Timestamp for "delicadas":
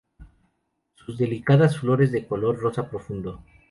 1.19-1.77